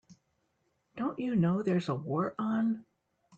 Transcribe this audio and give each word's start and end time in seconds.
Don't 0.95 1.19
you 1.19 1.35
know 1.35 1.61
there's 1.61 1.87
a 1.87 1.93
war 1.93 2.33
on? 2.39 2.85